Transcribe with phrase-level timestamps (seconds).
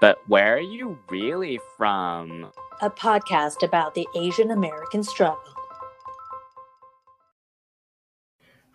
[0.00, 2.52] But where are you really from?
[2.80, 5.42] A podcast about the Asian American struggle.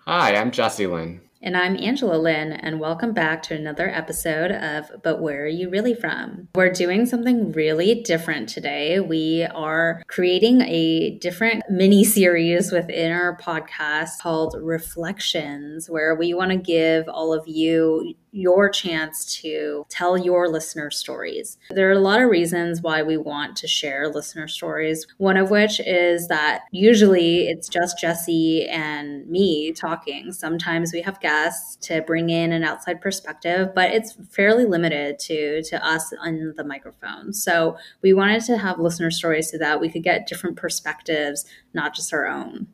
[0.06, 1.22] Hi, I'm Jesse Lynn.
[1.46, 5.70] And I'm Angela Lynn, and welcome back to another episode of But Where Are You
[5.70, 6.48] Really From?
[6.56, 9.02] We're doing something really different today.
[9.02, 16.52] We are creating a different mini series within our podcast called Reflections, where we want
[16.52, 21.60] to give all of you your chance to tell your listener stories.
[21.70, 25.06] There are a lot of reasons why we want to share listener stories.
[25.18, 30.32] One of which is that usually it's just Jesse and me talking.
[30.32, 31.33] Sometimes we have guests
[31.82, 36.64] to bring in an outside perspective, but it's fairly limited to to us on the
[36.64, 37.34] microphone.
[37.34, 41.96] So we wanted to have listener stories so that we could get different perspectives, not
[41.96, 42.68] just our own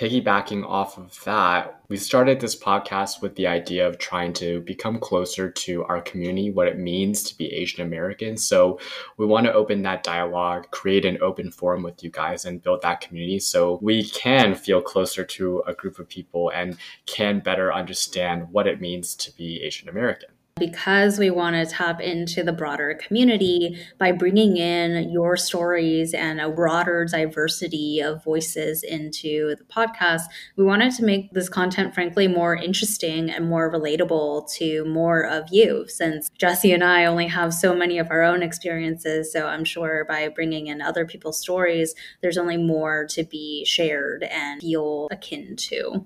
[0.00, 4.98] piggybacking off of that, we started this podcast with the idea of trying to become
[4.98, 8.38] closer to our community, what it means to be Asian American.
[8.38, 8.80] So
[9.18, 12.80] we want to open that dialogue, create an open forum with you guys, and build
[12.80, 17.70] that community so we can feel closer to a group of people and can better
[17.70, 22.52] understand what it means to be Asian American because we want to tap into the
[22.52, 29.64] broader community by bringing in your stories and a broader diversity of voices into the
[29.64, 30.22] podcast,
[30.56, 35.44] we wanted to make this content, frankly, more interesting and more relatable to more of
[35.50, 35.86] you.
[35.88, 40.04] Since Jesse and I only have so many of our own experiences, so I'm sure
[40.08, 45.56] by bringing in other people's stories, there's only more to be shared and feel akin
[45.56, 46.04] to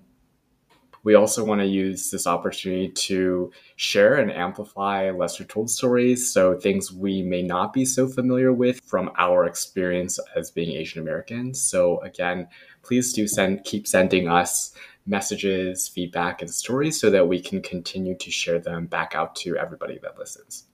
[1.05, 6.33] we also want to use this opportunity to share and amplify lesser told stories.
[6.33, 11.03] So, things we may not be so familiar with from our experience as being Asian
[11.03, 11.61] Americans.
[11.61, 12.49] So, again,
[12.83, 14.75] please do send, keep sending us
[15.07, 19.57] messages, feedback, and stories so that we can continue to share them back out to
[19.57, 20.65] everybody that listens.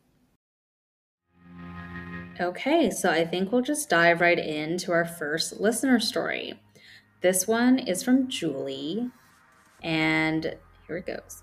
[2.41, 6.55] Okay, so I think we'll just dive right into our first listener story.
[7.21, 9.11] This one is from Julie,
[9.83, 11.43] and here it goes.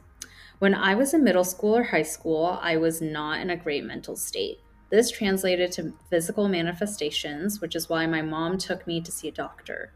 [0.59, 3.83] When I was in middle school or high school, I was not in a great
[3.83, 4.59] mental state.
[4.89, 9.31] This translated to physical manifestations, which is why my mom took me to see a
[9.31, 9.91] doctor.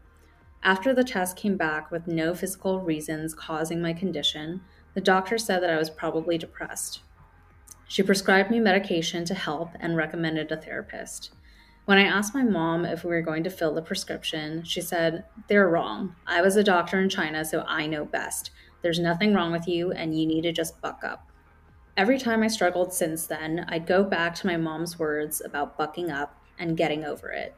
[0.62, 4.60] After the test came back with no physical reasons causing my condition,
[4.94, 7.00] the doctor said that I was probably depressed.
[7.88, 11.34] She prescribed me medication to help and recommended a therapist.
[11.84, 15.24] When I asked my mom if we were going to fill the prescription, she said,
[15.48, 16.14] They're wrong.
[16.26, 18.52] I was a doctor in China, so I know best.
[18.82, 21.28] There's nothing wrong with you, and you need to just buck up.
[21.96, 26.10] Every time I struggled since then, I'd go back to my mom's words about bucking
[26.10, 27.54] up and getting over it.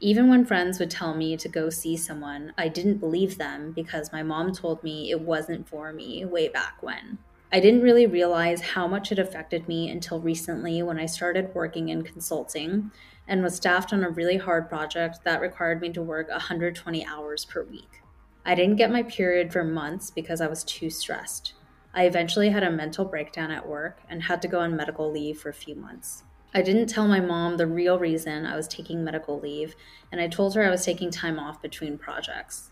[0.00, 4.12] Even when friends would tell me to go see someone, I didn't believe them because
[4.12, 7.18] my mom told me it wasn't for me way back when.
[7.54, 11.90] I didn't really realize how much it affected me until recently when I started working
[11.90, 12.90] in consulting
[13.28, 17.44] and was staffed on a really hard project that required me to work 120 hours
[17.44, 18.00] per week.
[18.46, 21.52] I didn't get my period for months because I was too stressed.
[21.92, 25.38] I eventually had a mental breakdown at work and had to go on medical leave
[25.38, 26.22] for a few months.
[26.54, 29.76] I didn't tell my mom the real reason I was taking medical leave,
[30.10, 32.71] and I told her I was taking time off between projects.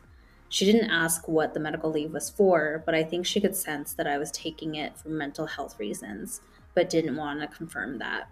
[0.52, 3.94] She didn't ask what the medical leave was for, but I think she could sense
[3.94, 6.40] that I was taking it for mental health reasons,
[6.74, 8.28] but didn't want to confirm that.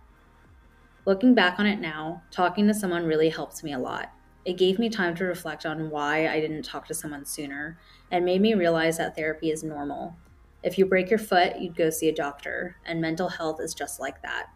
[1.07, 4.11] Looking back on it now, talking to someone really helped me a lot.
[4.45, 7.78] It gave me time to reflect on why I didn't talk to someone sooner
[8.11, 10.17] and made me realize that therapy is normal.
[10.65, 14.01] If you break your foot, you'd go see a doctor, and mental health is just
[14.01, 14.47] like that.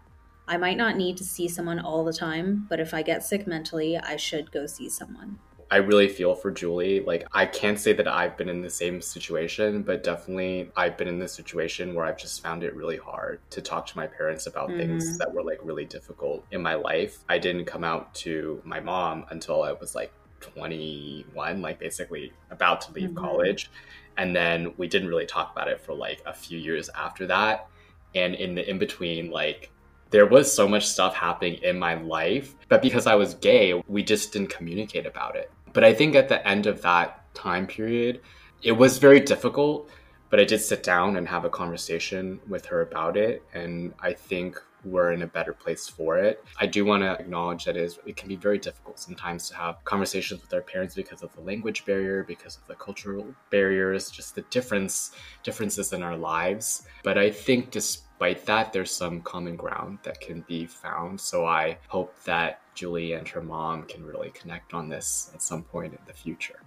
[0.48, 3.46] I might not need to see someone all the time, but if I get sick
[3.46, 5.38] mentally, I should go see someone.
[5.72, 7.00] I really feel for Julie.
[7.00, 11.08] Like, I can't say that I've been in the same situation, but definitely I've been
[11.08, 14.46] in this situation where I've just found it really hard to talk to my parents
[14.46, 14.80] about mm-hmm.
[14.80, 17.24] things that were like really difficult in my life.
[17.30, 22.82] I didn't come out to my mom until I was like 21, like basically about
[22.82, 23.24] to leave mm-hmm.
[23.24, 23.70] college.
[24.18, 27.66] And then we didn't really talk about it for like a few years after that.
[28.14, 29.70] And in the in between, like,
[30.10, 34.02] there was so much stuff happening in my life, but because I was gay, we
[34.02, 35.50] just didn't communicate about it.
[35.72, 38.20] But I think at the end of that time period,
[38.62, 39.88] it was very difficult,
[40.30, 43.42] but I did sit down and have a conversation with her about it.
[43.54, 46.44] And I think we're in a better place for it.
[46.58, 50.40] I do want to acknowledge that it, can be very difficult sometimes to have conversations
[50.40, 54.42] with our parents because of the language barrier, because of the cultural barriers, just the
[54.42, 56.86] difference differences in our lives.
[57.02, 58.11] But I think despite
[58.46, 61.20] that, there's some common ground that can be found.
[61.20, 65.62] So I hope that Julie and her mom can really connect on this at some
[65.62, 66.60] point in the future.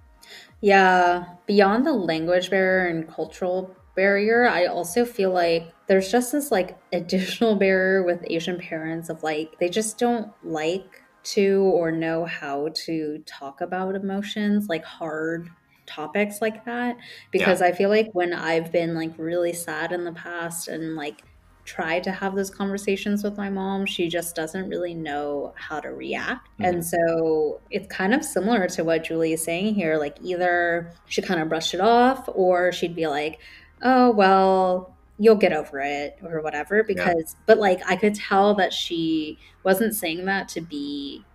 [0.62, 6.52] Yeah, beyond the language barrier and cultural barrier, I also feel like there's just this
[6.52, 12.25] like additional barrier with Asian parents of like they just don't like to or know
[12.25, 15.50] how to talk about emotions, like hard
[15.86, 16.98] topics like that
[17.31, 17.68] because yeah.
[17.68, 21.22] I feel like when I've been like really sad in the past and like
[21.66, 25.90] try to have those conversations with my mom, she just doesn't really know how to
[25.90, 26.48] react.
[26.54, 26.66] Mm-hmm.
[26.66, 29.98] And so it's kind of similar to what Julie is saying here.
[29.98, 33.40] Like either she kind of brushed it off or she'd be like,
[33.82, 36.84] oh, well, you'll get over it or whatever.
[36.84, 37.44] Because, yeah.
[37.48, 41.26] but like I could tell that she wasn't saying that to be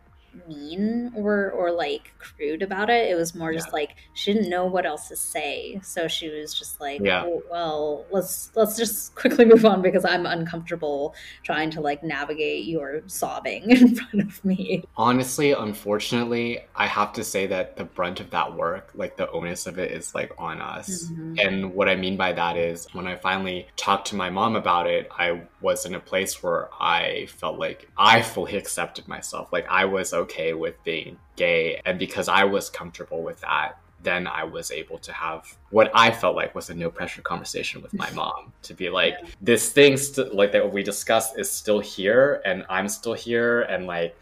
[0.48, 3.10] mean or or like crude about it.
[3.10, 6.54] It was more just like she didn't know what else to say, so she was
[6.54, 7.24] just like, yeah.
[7.24, 12.64] Oh, well, let's let's just quickly move on because I'm uncomfortable trying to like navigate
[12.66, 18.20] your sobbing in front of me." Honestly, unfortunately, I have to say that the brunt
[18.20, 21.10] of that work, like the onus of it, is like on us.
[21.10, 21.34] Mm-hmm.
[21.38, 24.86] And what I mean by that is when I finally talked to my mom about
[24.86, 29.52] it, I was in a place where I felt like I fully accepted myself.
[29.52, 31.80] Like I was okay with being gay.
[31.84, 36.10] And because I was comfortable with that, then I was able to have what I
[36.10, 39.96] felt like was a no pressure conversation with my mom to be like, this thing,
[39.96, 44.16] st- like that we discussed, is still here, and I'm still here, and like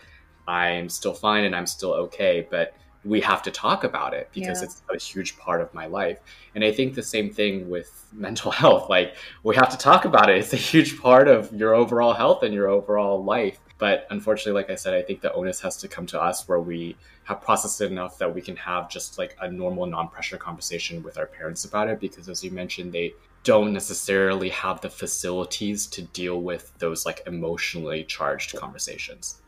[0.49, 2.47] I'm still fine, and I'm still okay.
[2.51, 2.75] But
[3.05, 4.65] we have to talk about it because yeah.
[4.65, 6.19] it's a huge part of my life.
[6.55, 8.89] And I think the same thing with mental health.
[8.91, 10.39] Like, we have to talk about it.
[10.39, 13.61] It's a huge part of your overall health and your overall life.
[13.79, 16.59] But unfortunately, like I said, I think the onus has to come to us where
[16.59, 20.37] we have processed it enough that we can have just like a normal, non pressure
[20.37, 22.01] conversation with our parents about it.
[22.01, 23.15] Because as you mentioned, they
[23.45, 29.41] don't necessarily have the facilities to deal with those like emotionally charged conversations.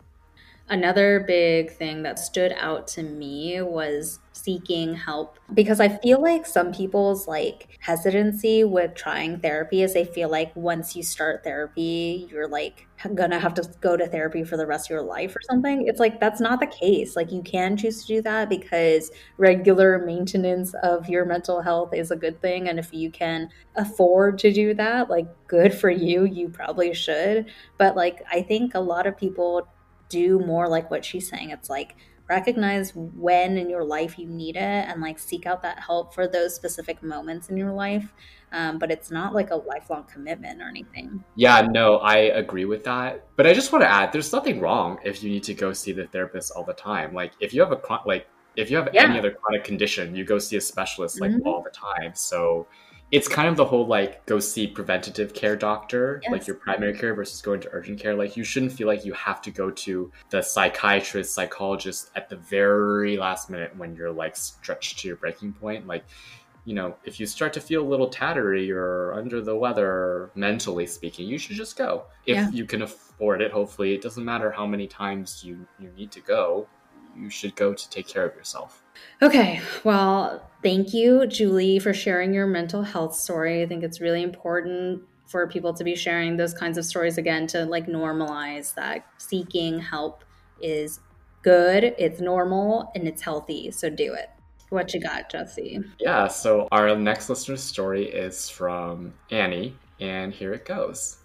[0.70, 6.46] Another big thing that stood out to me was seeking help because I feel like
[6.46, 12.28] some people's like hesitancy with trying therapy is they feel like once you start therapy,
[12.30, 12.86] you're like
[13.16, 15.88] gonna have to go to therapy for the rest of your life or something.
[15.88, 17.16] It's like that's not the case.
[17.16, 22.12] Like you can choose to do that because regular maintenance of your mental health is
[22.12, 22.68] a good thing.
[22.68, 27.46] And if you can afford to do that, like good for you, you probably should.
[27.76, 29.66] But like I think a lot of people
[30.10, 31.50] do more like what she's saying.
[31.50, 31.96] It's like
[32.28, 36.28] recognize when in your life you need it and like seek out that help for
[36.28, 38.12] those specific moments in your life.
[38.52, 41.24] Um, but it's not like a lifelong commitment or anything.
[41.34, 43.26] Yeah, no, I agree with that.
[43.36, 45.92] But I just want to add, there's nothing wrong if you need to go see
[45.92, 47.14] the therapist all the time.
[47.14, 49.04] Like if you have a like if you have yeah.
[49.04, 51.48] any other chronic condition, you go see a specialist like mm-hmm.
[51.48, 52.12] all the time.
[52.14, 52.66] So
[53.10, 56.32] it's kind of the whole like go see preventative care doctor yes.
[56.32, 59.12] like your primary care versus going to urgent care like you shouldn't feel like you
[59.12, 64.36] have to go to the psychiatrist psychologist at the very last minute when you're like
[64.36, 66.04] stretched to your breaking point like
[66.64, 70.86] you know if you start to feel a little tattery or under the weather mentally
[70.86, 72.50] speaking you should just go if yeah.
[72.50, 76.20] you can afford it hopefully it doesn't matter how many times you you need to
[76.20, 76.66] go
[77.16, 78.82] you should go to take care of yourself
[79.22, 83.62] Okay, well, thank you, Julie, for sharing your mental health story.
[83.62, 87.46] I think it's really important for people to be sharing those kinds of stories again
[87.48, 90.24] to like normalize that seeking help
[90.60, 91.00] is
[91.42, 93.70] good, it's normal, and it's healthy.
[93.70, 94.30] So do it.
[94.70, 95.80] What you got, Jesse?
[95.98, 101.19] Yeah, so our next listener's story is from Annie, and here it goes.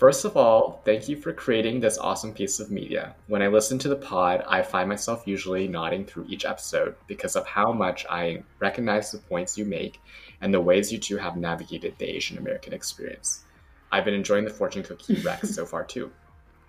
[0.00, 3.14] First of all, thank you for creating this awesome piece of media.
[3.26, 7.36] When I listen to the pod, I find myself usually nodding through each episode because
[7.36, 10.00] of how much I recognize the points you make
[10.40, 13.44] and the ways you two have navigated the Asian American experience.
[13.92, 16.10] I've been enjoying the fortune cookie recs so far too.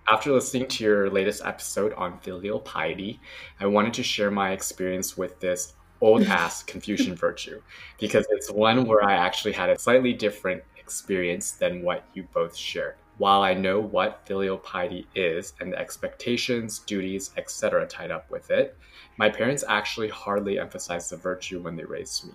[0.10, 3.22] After listening to your latest episode on filial piety,
[3.62, 5.72] I wanted to share my experience with this
[6.02, 7.62] old ass Confucian virtue
[7.98, 12.58] because it's one where I actually had a slightly different experience than what you both
[12.58, 12.96] shared.
[13.22, 17.86] While I know what filial piety is and the expectations, duties, etc.
[17.86, 18.76] tied up with it,
[19.16, 22.34] my parents actually hardly emphasized the virtue when they raised me.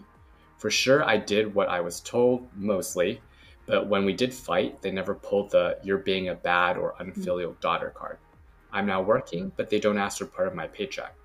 [0.58, 3.20] For sure, I did what I was told, mostly,
[3.66, 7.54] but when we did fight, they never pulled the you're being a bad or unfilial
[7.54, 7.60] hmm.
[7.60, 8.18] daughter card.
[8.70, 11.16] I'm now working, but they don't ask for part of my paycheck.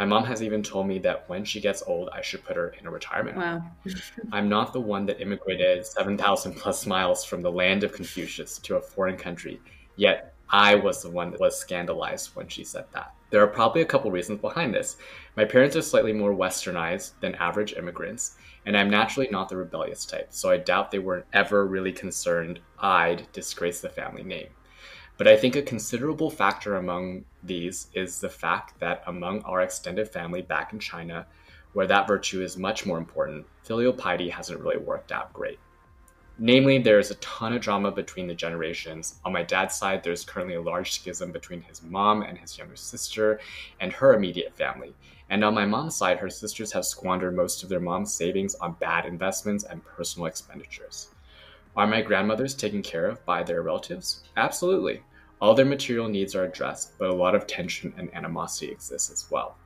[0.00, 2.70] My mom has even told me that when she gets old, I should put her
[2.80, 3.36] in a retirement.
[3.36, 3.62] Wow.
[4.32, 8.76] I'm not the one that immigrated 7,000 plus miles from the land of Confucius to
[8.76, 9.60] a foreign country,
[9.96, 13.12] yet I was the one that was scandalized when she said that.
[13.28, 14.96] There are probably a couple reasons behind this.
[15.36, 20.06] My parents are slightly more westernized than average immigrants, and I'm naturally not the rebellious
[20.06, 24.48] type, so I doubt they were ever really concerned I'd disgrace the family name.
[25.20, 30.08] But I think a considerable factor among these is the fact that among our extended
[30.08, 31.26] family back in China,
[31.74, 35.58] where that virtue is much more important, filial piety hasn't really worked out great.
[36.38, 39.20] Namely, there's a ton of drama between the generations.
[39.22, 42.76] On my dad's side, there's currently a large schism between his mom and his younger
[42.76, 43.40] sister
[43.78, 44.94] and her immediate family.
[45.28, 48.72] And on my mom's side, her sisters have squandered most of their mom's savings on
[48.80, 51.08] bad investments and personal expenditures.
[51.76, 54.24] Are my grandmothers taken care of by their relatives?
[54.38, 55.02] Absolutely.
[55.40, 59.30] All their material needs are addressed, but a lot of tension and animosity exists as
[59.30, 59.56] well.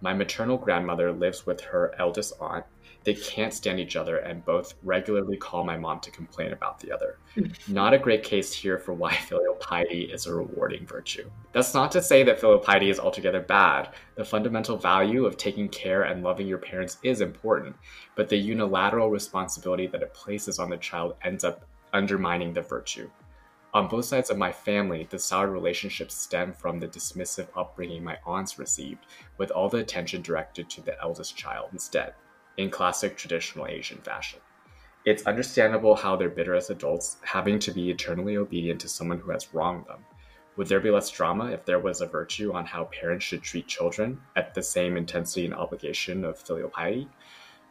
[0.00, 2.64] My maternal grandmother lives with her eldest aunt.
[3.04, 6.90] They can't stand each other and both regularly call my mom to complain about the
[6.90, 7.18] other.
[7.68, 11.30] Not a great case here for why filial piety is a rewarding virtue.
[11.52, 13.90] That's not to say that filial piety is altogether bad.
[14.16, 17.76] The fundamental value of taking care and loving your parents is important,
[18.16, 23.08] but the unilateral responsibility that it places on the child ends up undermining the virtue.
[23.72, 28.18] On both sides of my family, the sour relationships stem from the dismissive upbringing my
[28.26, 29.06] aunts received,
[29.38, 32.14] with all the attention directed to the eldest child instead,
[32.56, 34.40] in classic traditional Asian fashion.
[35.04, 39.30] It's understandable how they're bitter as adults, having to be eternally obedient to someone who
[39.30, 40.04] has wronged them.
[40.56, 43.68] Would there be less drama if there was a virtue on how parents should treat
[43.68, 47.08] children at the same intensity and obligation of filial piety?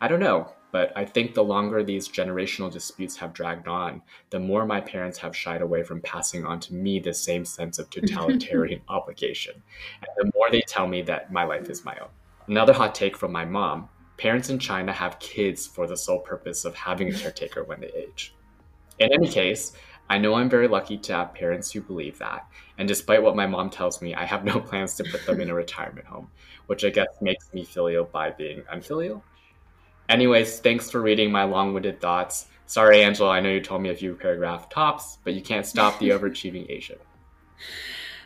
[0.02, 4.40] I don't know, but I think the longer these generational disputes have dragged on, the
[4.40, 7.90] more my parents have shied away from passing on to me the same sense of
[7.90, 9.62] totalitarian obligation.
[10.02, 12.10] And the more they tell me that my life is my own.
[12.48, 13.90] Another hot take from my mom
[14.20, 17.92] parents in China have kids for the sole purpose of having a caretaker when they
[17.96, 18.36] age.
[19.00, 19.72] In any case,
[20.10, 22.46] I know I'm very lucky to have parents who believe that.
[22.78, 25.50] And despite what my mom tells me, I have no plans to put them in
[25.50, 26.30] a retirement home,
[26.68, 29.24] which I guess makes me filial by being unfilial.
[30.10, 32.48] Anyways, thanks for reading my long winded thoughts.
[32.66, 36.00] Sorry, Angela, I know you told me a few paragraph tops, but you can't stop
[36.00, 36.98] the overachieving Asian.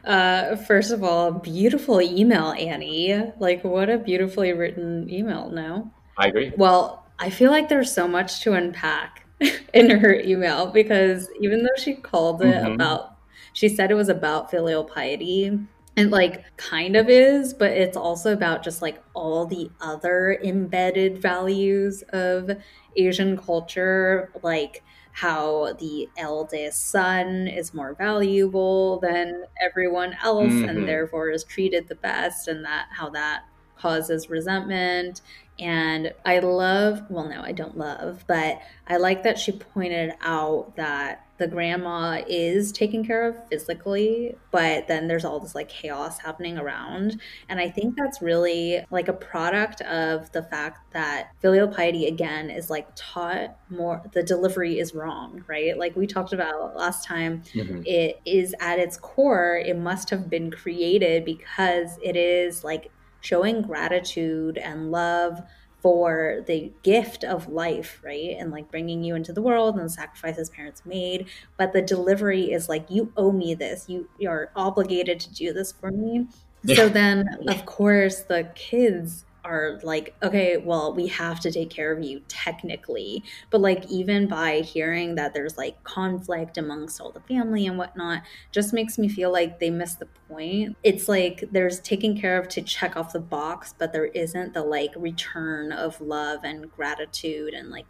[0.05, 3.31] Uh, first of all, beautiful email, Annie.
[3.37, 5.91] Like, what a beautifully written email, no?
[6.17, 6.51] I agree.
[6.57, 9.25] Well, I feel like there's so much to unpack
[9.73, 12.75] in her email because even though she called it Mhm.
[12.75, 13.17] about,
[13.53, 15.57] she said it was about filial piety.
[15.95, 21.21] It like kind of is, but it's also about just like all the other embedded
[21.21, 22.49] values of
[22.95, 30.67] Asian culture, like how the eldest son is more valuable than everyone else Mhm.
[30.67, 33.43] and therefore is treated the best, and that how that
[33.75, 35.21] causes resentment.
[35.59, 40.75] And I love, well, no, I don't love, but I like that she pointed out
[40.77, 46.17] that the grandma is taken care of physically, but then there's all this like chaos
[46.17, 47.19] happening around.
[47.49, 52.49] And I think that's really like a product of the fact that filial piety, again,
[52.49, 55.77] is like taught more, the delivery is wrong, right?
[55.77, 57.85] Like we talked about last time, Mhm.
[57.85, 63.61] it is at its core, it must have been created because it is like showing
[63.63, 65.41] gratitude and love
[65.83, 68.37] for the gift of life, right?
[68.39, 71.27] And like bringing you into the world and the sacrifices parents made.
[71.57, 73.85] But the delivery is like, you owe me this.
[73.89, 76.27] You you're obligated to do this for me.
[76.73, 81.91] So then, of course, the kids are like, okay, well, we have to take care
[81.91, 83.23] of you technically.
[83.49, 88.23] But like, even by hearing that there's like conflict amongst all the family and whatnot,
[88.51, 90.77] just makes me feel like they missed the point.
[90.83, 94.63] It's like there's taking care of to check off the box, but there isn't the
[94.63, 97.85] like return of love and gratitude and like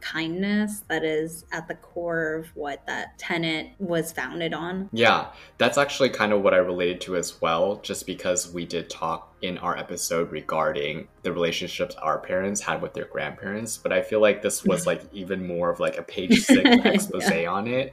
[0.00, 4.88] kindness that is at the core of what that tenant was founded on.
[4.92, 5.28] Yeah,
[5.58, 9.34] that's actually kind of what I related to as well, just because we did talk
[9.42, 13.78] in our episode regarding the relationships our parents had with their grandparents.
[13.78, 17.30] But I feel like this was like even more of like a page six expose
[17.30, 17.92] on it,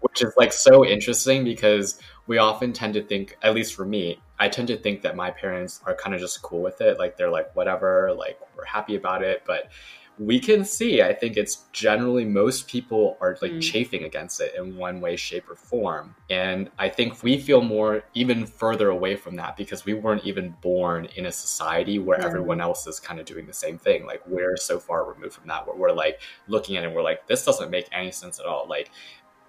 [0.00, 4.18] which is like so interesting because we often tend to think, at least for me,
[4.38, 6.98] I tend to think that my parents are kind of just cool with it.
[6.98, 9.42] Like they're like, whatever, like we're happy about it.
[9.46, 9.70] But
[10.18, 13.60] we can see, I think it's generally most people are like Mm.
[13.62, 16.14] chafing against it in one way, shape, or form.
[16.30, 20.54] And I think we feel more even further away from that because we weren't even
[20.60, 22.26] born in a society where Yeah.
[22.26, 24.06] everyone else is kind of doing the same thing.
[24.06, 27.02] Like we're so far removed from that where we're like looking at it and we're
[27.02, 28.66] like, this doesn't make any sense at all.
[28.68, 28.90] Like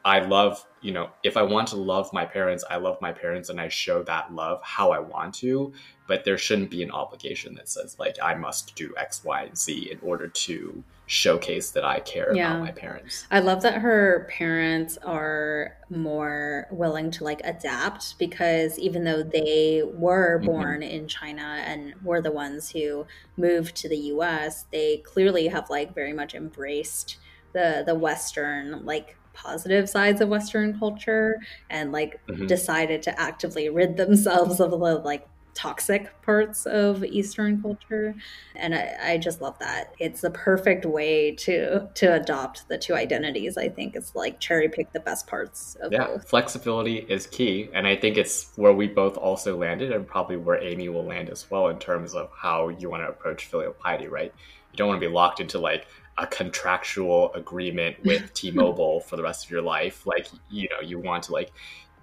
[0.05, 3.49] I love, you know, if I want to love my parents, I love my parents
[3.49, 5.73] and I show that love how I want to,
[6.07, 9.57] but there shouldn't be an obligation that says like I must do X, Y, and
[9.57, 12.53] Z in order to showcase that I care Yeah.
[12.53, 13.25] about my parents.
[13.31, 19.81] I love that her parents are more willing to like adapt because even though they
[19.83, 20.45] were Mhm.
[20.45, 23.07] born in China and were the ones who
[23.37, 27.17] moved to the US, they clearly have like very much embraced
[27.53, 31.39] the the western like positive sides of western culture
[31.69, 32.47] and like Mhm.
[32.47, 38.13] decided to actively rid themselves of the like toxic parts of Eastern culture.
[38.55, 39.93] And I, I, just love that.
[39.99, 43.57] It's the perfect way to to adopt the two identities.
[43.57, 46.29] I think it's like cherry pick the best parts of yeah, both.
[46.29, 47.69] Flexibility is key.
[47.73, 51.29] And I think it's where we both also landed and probably where Amy will land
[51.29, 54.33] as well in terms of how you want to approach filial piety, right?
[54.71, 59.23] You don't want to be locked into like a contractual agreement with T-Mobile for the
[59.23, 60.05] rest of your life.
[60.05, 61.51] Like, you know, you want to like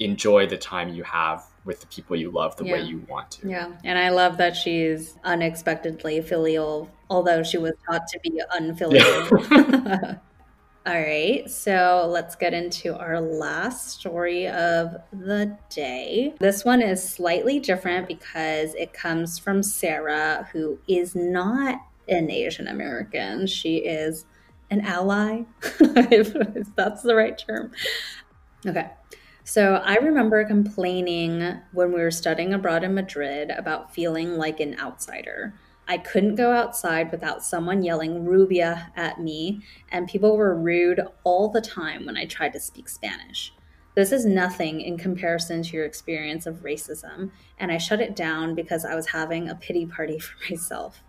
[0.00, 2.72] enjoy the time you have with the people you love the yeah.
[2.72, 3.48] way you want to.
[3.48, 3.72] Yeah.
[3.84, 9.28] And I love that she's unexpectedly filial, although she was taught to be unfilial.
[9.50, 10.16] Yeah.
[10.84, 16.34] All right, so let's get into our last story of the day.
[16.40, 22.68] This one is slightly different because it comes from Sarah, who is not an Asian
[22.68, 23.46] American.
[23.46, 24.24] She is
[24.70, 25.42] an ally,
[25.80, 26.34] if,
[26.76, 27.72] that's the right term.
[28.66, 28.90] Okay.
[29.44, 34.78] So I remember complaining when we were studying abroad in Madrid about feeling like an
[34.78, 35.54] outsider.
[35.88, 41.48] I couldn't go outside without someone yelling rubia at me, and people were rude all
[41.48, 43.52] the time when I tried to speak Spanish.
[43.94, 48.54] This is nothing in comparison to your experience of racism, and I shut it down
[48.54, 51.02] because I was having a pity party for myself.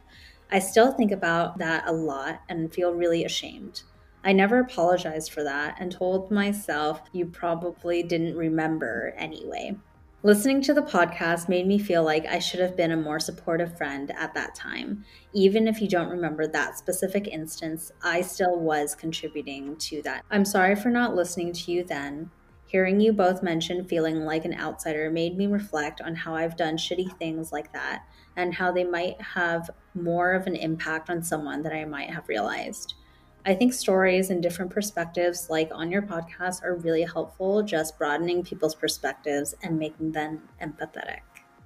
[0.54, 3.82] I still think about that a lot and feel really ashamed.
[4.24, 9.76] I never apologized for that and told myself you probably didn't remember anyway.
[10.22, 13.76] Listening to the podcast made me feel like I should have been a more supportive
[13.76, 15.04] friend at that time.
[15.34, 20.24] Even if you don't remember that specific instance, I still was contributing to that.
[20.30, 22.30] I'm sorry for not listening to you then.
[22.68, 26.78] Hearing you both mention feeling like an outsider made me reflect on how I've done
[26.78, 28.04] shitty things like that
[28.36, 32.28] and how they might have more of an impact on someone than I might have
[32.28, 32.96] realized.
[33.46, 38.44] I think stories and different perspectives, like on your podcast, are really helpful, just broadening
[38.44, 41.20] people's perspectives and making them empathetic.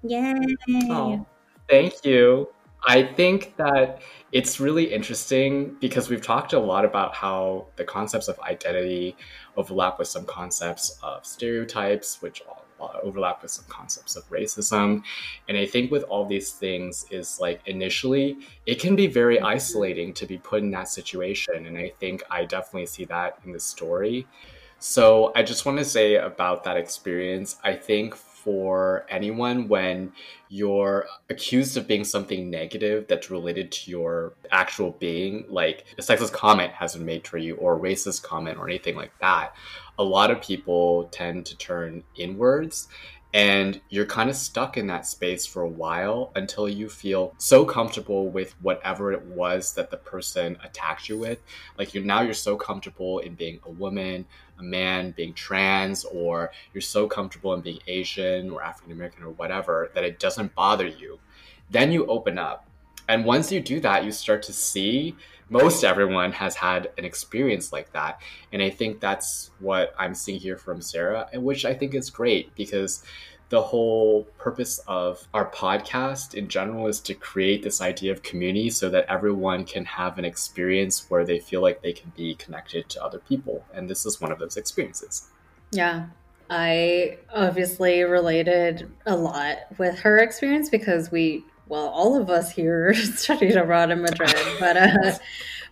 [0.04, 0.34] Yay!
[0.90, 1.26] Oh,
[1.70, 2.50] thank you.
[2.88, 8.28] I think that it's really interesting because we've talked a lot about how the concepts
[8.28, 9.16] of identity
[9.56, 15.02] overlap with some concepts of stereotypes, which uh, Uh, overlap with some concepts of racism.
[15.48, 20.14] And I think with all these things is like initially it can be very isolating
[20.14, 21.66] to be put in that situation.
[21.66, 24.28] And I think I definitely see that in the story.
[24.80, 27.58] So I just want to say about that experience.
[27.64, 30.14] I think for anyone when
[30.50, 36.32] you're accused of being something negative that's related to your actual being, like a sexist
[36.32, 39.54] comment has been made for you or a racist comment or anything like that,
[39.98, 42.88] a lot of people tend to turn inwards
[43.34, 47.66] and you're kind of stuck in that space for a while until you feel so
[47.66, 51.40] comfortable with whatever it was that the person attacked you with.
[51.78, 54.26] Like you're now you're so comfortable in being a woman
[54.60, 59.30] a man being trans or you're so comfortable in being asian or african american or
[59.32, 61.20] whatever that it doesn't bother you.
[61.70, 62.68] Then you open up
[63.10, 65.16] and once you do that you start to see
[65.50, 68.22] most everyone has had an experience like that.
[68.52, 72.10] And I think that's what I'm seeing here from Sarah, and which I think is
[72.10, 73.04] great because
[73.50, 78.70] the whole purpose of our podcast in general is to create this idea of community
[78.70, 82.90] so that everyone can have an experience where they feel like they can be connected
[82.90, 83.64] to other people.
[83.74, 85.30] And this is one of those experiences.
[85.72, 86.08] Yeah.
[86.50, 92.94] I obviously related a lot with her experience because we well, all of us here
[93.16, 95.18] studied abroad in Madrid, but uh,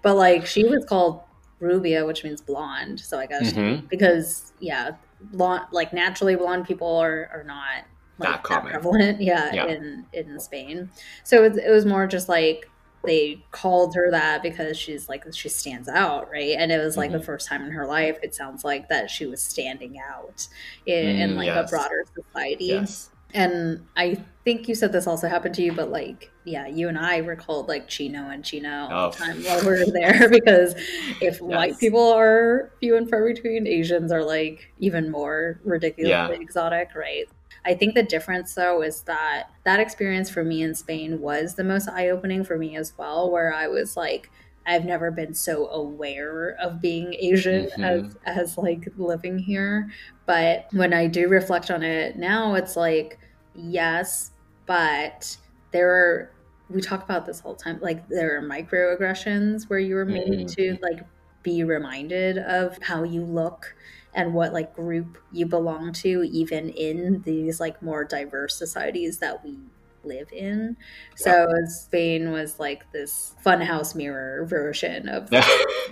[0.01, 1.21] but like she was called
[1.59, 2.99] Rubia, which means blonde.
[2.99, 3.85] So I guess mm-hmm.
[3.87, 7.85] because yeah, blonde like naturally blonde people are are not
[8.17, 10.89] like, that, that prevalent, yeah, yeah, in in Spain.
[11.23, 12.69] So it, it was more just like
[13.05, 17.11] they called her that because she's like she stands out right and it was like
[17.11, 17.19] mm-hmm.
[17.19, 20.47] the first time in her life it sounds like that she was standing out
[20.87, 21.69] in, mm, in like yes.
[21.69, 23.11] a broader society yes.
[23.35, 26.97] And I think you said this also happened to you, but like, yeah, you and
[26.97, 29.25] I were called like Chino and Chino all the oh.
[29.25, 30.73] time while we were there because
[31.19, 31.41] if yes.
[31.41, 36.29] white people are few and far between, Asians are like even more ridiculously yeah.
[36.29, 37.25] exotic, right?
[37.65, 41.63] I think the difference though is that that experience for me in Spain was the
[41.65, 44.29] most eye opening for me as well, where I was like,
[44.67, 47.83] I've never been so aware of being Asian mm-hmm.
[47.83, 49.91] as as like living here.
[50.25, 53.19] But when I do reflect on it now, it's like
[53.55, 54.31] yes,
[54.65, 55.37] but
[55.71, 56.31] there are
[56.69, 60.27] we talk about this all the time like there are microaggressions where you are made
[60.27, 60.45] mm-hmm.
[60.47, 61.05] to like
[61.43, 63.75] be reminded of how you look
[64.15, 69.43] and what like group you belong to even in these like more diverse societies that
[69.43, 69.59] we
[70.05, 70.77] live in.
[71.15, 75.29] So Spain was like this funhouse mirror version of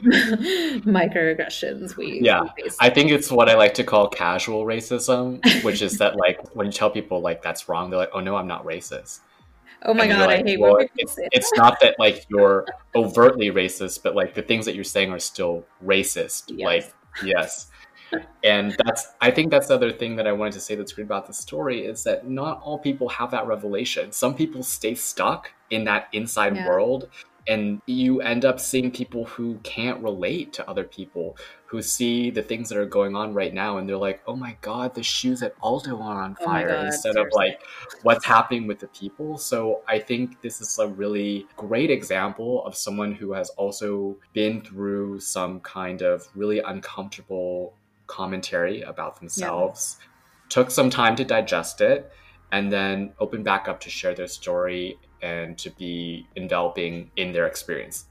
[0.86, 2.42] microaggressions we Yeah.
[2.42, 2.70] we.
[2.80, 6.68] I think it's what I like to call casual racism, which is that like when
[6.68, 9.20] you tell people like that's wrong, they're like, "Oh no, I'm not racist."
[9.86, 12.66] oh my And god, like, I hate well, it's, say it's not that like you're
[12.96, 16.46] overtly racist, but like the things that you're saying are still racist.
[16.48, 16.66] Yes.
[16.66, 16.94] Like
[17.26, 17.68] yes.
[18.44, 21.06] And that's I think that's the other thing that I wanted to say that's great
[21.06, 24.12] about the story is that not all people have that revelation.
[24.12, 26.68] Some people stay stuck in that inside Yeah.
[26.68, 27.10] world
[27.48, 32.42] and you end up seeing people who can't relate to other people who see the
[32.42, 35.44] things that are going on right now and they're like, "Oh my god, the shoes
[35.44, 37.22] at Aldo are on Oh fire," God, instead seriously.
[37.22, 37.62] of like
[38.04, 39.38] what's happening with the people.
[39.38, 44.62] So I think this is a really great example of someone who has also been
[44.62, 47.74] through some kind of really uncomfortable
[48.08, 49.98] commentary about themselves,
[50.50, 52.12] took some time to digest it,
[52.52, 57.48] and then opened back up to share their story and to be enveloping in their
[57.48, 58.06] experience.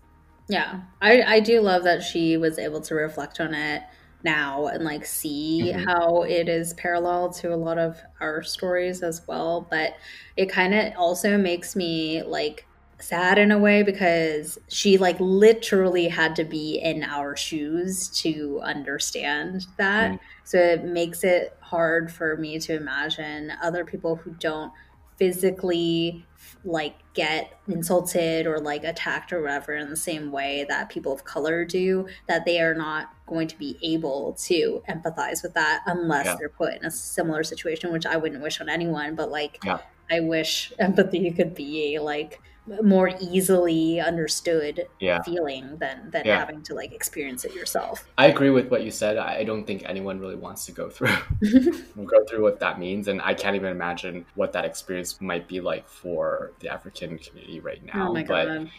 [0.48, 3.82] Yeah, I I do love that she was able to reflect on it
[4.24, 5.84] now and like see Mhm.
[5.86, 9.66] how it is parallel to a lot of our stories as well.
[9.70, 9.94] But
[10.36, 12.68] it kind of also makes me like
[13.02, 18.60] sad in a way because she like literally had to be in our shoes to
[18.62, 20.12] understand that.
[20.12, 20.18] Mm.
[20.44, 24.72] So it makes it hard for me to imagine other people who don't
[25.16, 26.26] physically
[26.64, 31.22] like get insulted or like attacked or whatever in the same way that people of
[31.24, 36.26] color do that they are not going to be able to empathize with that unless
[36.26, 36.36] Yeah.
[36.38, 39.78] they're put in a similar situation which i wouldn't wish on anyone but like Yeah.
[40.10, 42.40] i wish empathy could be like
[42.82, 45.22] more easily understood Yeah.
[45.24, 46.38] feeling than than Yeah.
[46.38, 49.16] having to like experience it yourself I agree with what you said.
[49.18, 51.08] I don't think anyone really wants to go through
[52.06, 55.60] go through what that means, and I can't even imagine what that experience might be
[55.60, 58.08] like for the African community right oh now.
[58.08, 58.70] oh my but god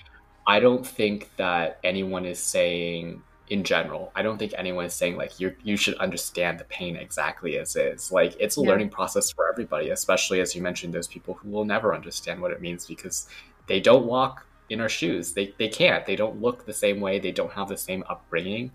[0.47, 4.11] I don't think that anyone is saying in general.
[4.15, 7.75] I don't think anyone is saying like you you should understand the pain exactly as
[7.75, 8.11] is.
[8.11, 8.69] Like it's a Yeah.
[8.69, 12.51] learning process for everybody, especially as you mentioned those people who will never understand what
[12.51, 13.27] it means because
[13.67, 15.33] they don't walk in our shoes.
[15.33, 16.05] They they can't.
[16.05, 17.19] They don't look the same way.
[17.19, 18.71] They don't have the same upbringing.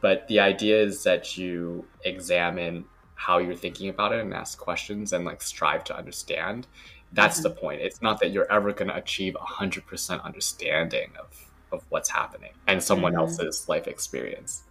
[0.00, 5.12] But the idea is that you examine how you're thinking about it and ask questions
[5.12, 6.66] and like strive to understand.
[7.12, 7.80] That's the point.
[7.80, 11.28] It's not that you're ever going to achieve 100% understanding of,
[11.72, 13.18] of what's happening and someone Mhm.
[13.20, 14.64] else's life experience.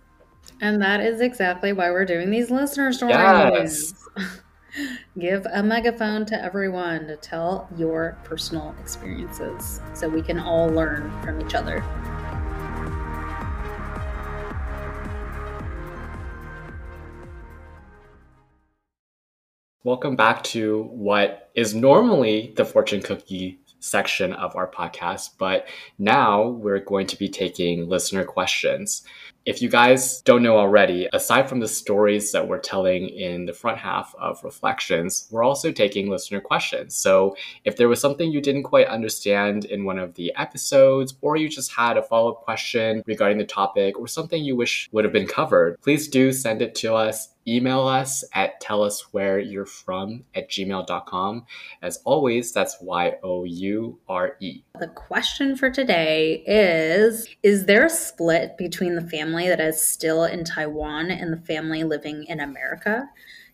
[0.59, 3.15] And that is exactly why we're doing these listener stories.
[3.15, 3.93] Yes.
[5.19, 11.11] Give a megaphone to everyone to tell your personal experiences so we can all learn
[11.21, 11.83] from each other.
[19.83, 25.67] Welcome back to what is normally the fortune cookie section of our podcast, but
[25.99, 29.03] now we're going to be taking listener questions.
[29.45, 33.51] If you guys don't know already, aside from the stories that we're telling in the
[33.51, 36.95] front half of Reflections, we're also taking listener questions.
[36.95, 41.35] So if there was something you didn't quite understand in one of the episodes, or
[41.35, 45.03] you just had a follow up question regarding the topic, or something you wish would
[45.03, 47.33] have been covered, please do send it to us.
[47.45, 51.45] Email us at tell us where you're from at gmail.com.
[51.81, 54.63] As always, that's Y O U R E.
[54.79, 60.23] The question for today is Is there a split between the family that is still
[60.23, 63.07] in Taiwan and the family living in America?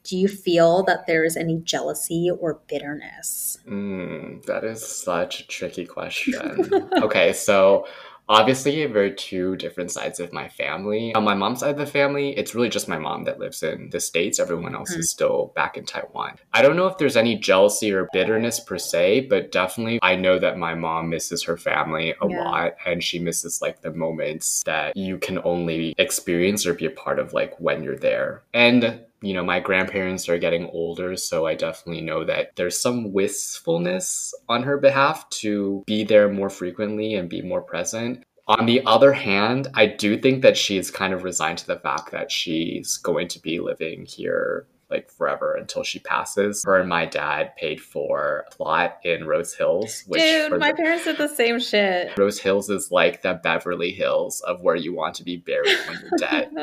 [0.06, 3.58] Do you feel that there is any jealousy or bitterness?
[3.68, 6.70] Mm, that is such a tricky question.
[7.04, 7.86] okay, so
[8.30, 11.14] obviously there are two different sides of my family.
[11.16, 13.90] On my mom's side of the family, it's really just my mom that lives in
[13.90, 14.40] the States.
[14.40, 15.10] Everyone else is mm.
[15.10, 16.38] still back in Taiwan.
[16.54, 20.40] I don't know if there's any jealousy or bitterness per se, but definitely I know
[20.40, 22.44] that my mom misses her family a Yeah.
[22.44, 26.92] lot and she misses like the moments that you can only experience or be a
[26.92, 28.44] part of like when you're there.
[28.54, 33.12] And you know, my grandparents are getting older, so I definitely know that there's some
[33.12, 38.24] wistfulness on her behalf to be there more frequently and be more present.
[38.48, 42.12] On the other hand, I do think that she's kind of resigned to the fact
[42.12, 46.64] that she's going to be living here like forever until she passes.
[46.64, 50.78] Her and my dad paid for a plot in Rose Hills, which Dude, my the-
[50.78, 52.18] parents did the same shit.
[52.18, 56.00] Rose Hills is like the Beverly Hills of where you want to be buried when
[56.02, 56.50] you're dead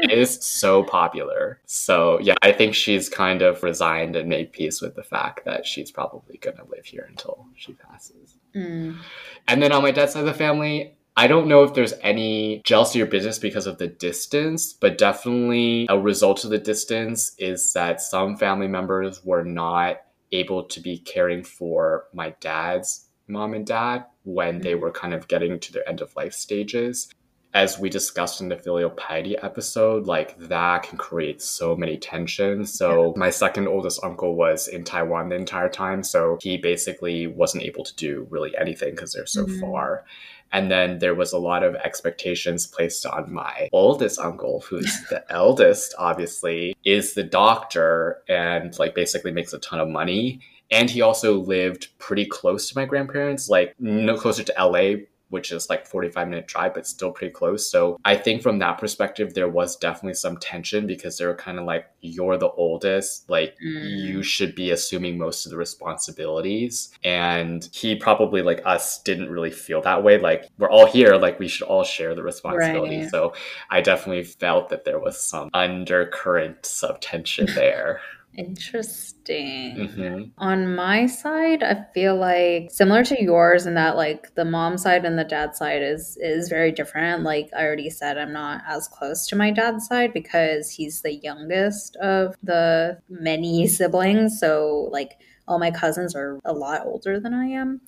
[0.00, 1.60] it is so popular.
[1.66, 5.66] So yeah, I think she's kind of resigned and made peace with the fact that
[5.66, 8.36] she's probably gonna live here until she passes.
[8.54, 8.98] Mm.
[9.46, 12.62] And then on my dad's side of the family, I don't know if there's any
[12.64, 17.72] jealousy or business because of the distance, but definitely a result of the distance is
[17.72, 19.96] that some family members were not
[20.30, 24.80] able to be caring for my dad's mom and dad when they mm.
[24.80, 27.08] were kind of getting to their end of life stages
[27.54, 32.72] as we discussed in the filial piety episode, like that can create so many tensions.
[32.72, 33.12] So yeah.
[33.16, 37.84] my second oldest uncle was in Taiwan the entire time, so he basically wasn't able
[37.84, 39.60] to do really anything because they're so mm-hmm.
[39.60, 40.04] far.
[40.52, 45.24] And then there was a lot of expectations placed on my oldest uncle, who's the
[45.30, 50.40] eldest, obviously, is the doctor and like basically makes a ton of money.
[50.70, 55.52] And he also lived pretty close to my grandparents, like no closer to LA, which
[55.52, 57.70] is like 45 minute drive, but still pretty close.
[57.70, 61.58] So I think from that perspective, there was definitely some tension because they were kind
[61.58, 64.04] of like, you're the oldest, like mm.
[64.04, 66.90] you should be assuming most of the responsibilities.
[67.04, 70.18] And he probably like us didn't really feel that way.
[70.18, 73.00] Like we're all here, like we should all share the responsibility.
[73.00, 73.10] Right.
[73.10, 73.34] So
[73.70, 78.00] I definitely felt that there was some undercurrent of tension there.
[78.38, 79.74] Interesting.
[79.76, 80.22] Mm-hmm.
[80.38, 85.04] On my side, I feel like similar to yours in that like the mom side
[85.04, 87.24] and the dad side is is very different.
[87.24, 91.16] Like I already said, I'm not as close to my dad's side because he's the
[91.16, 94.38] youngest of the many siblings.
[94.38, 97.80] So like all my cousins are a lot older than I am.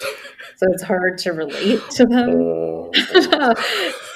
[0.56, 2.90] So it's hard to relate to them.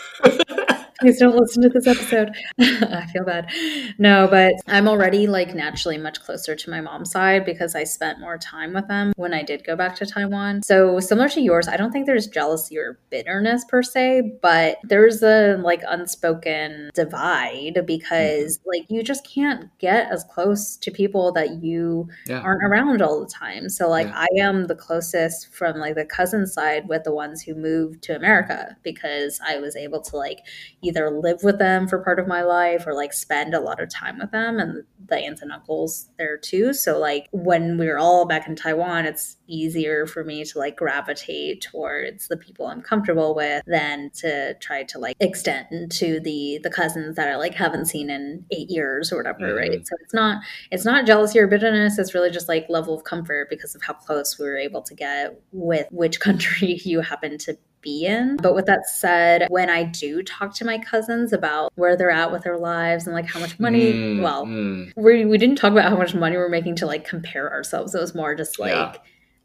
[1.04, 2.30] Please don't listen to this episode.
[2.58, 3.52] I feel bad.
[3.98, 8.20] No, but I'm already like naturally much closer to my mom's side because I spent
[8.20, 10.62] more time with them when I did go back to Taiwan.
[10.62, 15.22] So similar to yours, I don't think there's jealousy or bitterness per se, but there's
[15.22, 18.68] a like unspoken divide because mm-hmm.
[18.70, 22.40] like you just can't get as close to people that you yeah.
[22.40, 23.68] aren't around all the time.
[23.68, 24.24] So like yeah.
[24.24, 28.16] I am the closest from like the cousin side with the ones who moved to
[28.16, 30.38] America because I was able to like
[30.80, 33.88] either live with them for part of my life or like spend a lot of
[33.88, 36.72] time with them and the aunts and uncles there too.
[36.72, 40.76] So like when we are all back in Taiwan, it's easier for me to like
[40.76, 46.60] gravitate towards the people I'm comfortable with than to try to like extend to the
[46.62, 49.56] the cousins that I like haven't seen in eight years or whatever, mm-hmm.
[49.56, 49.86] right?
[49.86, 51.98] So it's not it's not jealousy or bitterness.
[51.98, 54.94] It's really just like level of comfort because of how close we were able to
[54.94, 58.36] get with which country you happen to be in.
[58.38, 62.32] But with that said, when I do talk to my cousins about where they're at
[62.32, 64.92] with their lives and like how much money, mm, well, mm.
[64.96, 67.94] We, we didn't talk about how much money we're making to like compare ourselves.
[67.94, 68.94] It was more just like, yeah.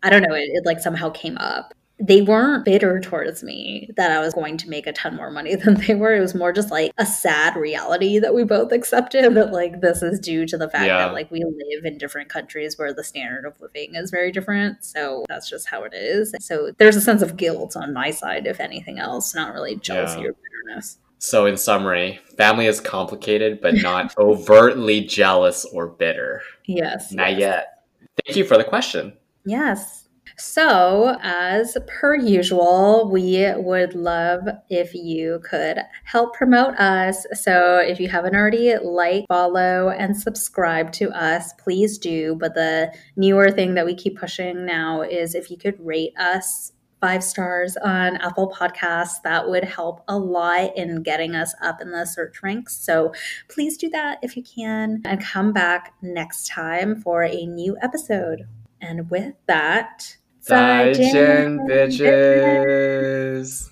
[0.02, 4.12] I don't know, it, it like somehow came up they weren't bitter towards me that
[4.12, 6.16] I was going to make a ton more money than they were.
[6.16, 10.02] It was more just like a sad reality that we both accepted that like this
[10.02, 11.00] is due to the fact yeah.
[11.00, 14.84] that like we live in different countries where the standard of living is very different.
[14.84, 16.34] So that's just how it is.
[16.40, 20.22] So there's a sense of guilt on my side, if anything else, not really jealousy
[20.22, 20.28] yeah.
[20.28, 20.98] or bitterness.
[21.22, 26.42] So, in summary, family is complicated, but not overtly jealous or bitter.
[26.66, 27.12] Yes.
[27.12, 27.40] Not yes.
[27.40, 27.84] yet.
[28.26, 29.12] Thank you for the question.
[29.46, 30.08] Yes.
[30.40, 37.26] So, as per usual, we would love if you could help promote us.
[37.34, 42.36] So, if you haven't already, like, follow, and subscribe to us, please do.
[42.36, 46.72] But the newer thing that we keep pushing now is if you could rate us
[47.02, 49.22] five stars on Apple Podcasts.
[49.24, 52.76] That would help a lot in getting us up in the search ranks.
[52.78, 53.14] So
[53.48, 58.48] please do that if you can and come back next time for a new episode.
[58.82, 60.18] And with that,
[60.50, 63.70] 再见, bitches.